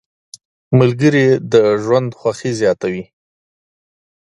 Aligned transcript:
ملګري 0.79 1.25
د 1.51 1.53
ژوند 1.83 2.09
خوښي 2.19 2.51
زیاته 2.59 2.87
وي. 2.93 3.03